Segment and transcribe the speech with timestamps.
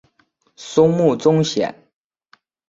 [0.55, 1.87] 松木宗显。